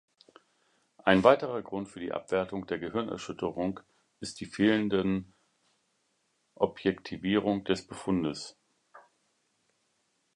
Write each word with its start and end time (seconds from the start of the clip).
Ein 1.05 1.23
weiterer 1.23 1.61
Grund 1.61 1.87
für 1.87 1.99
die 1.99 2.11
Abwertung 2.11 2.65
der 2.65 2.79
Gehirnerschütterung 2.79 3.81
ist 4.19 4.39
die 4.41 4.47
fehlenden 4.47 5.35
Objektivierung 6.55 7.63
des 7.65 7.85
Befundes. 7.85 8.57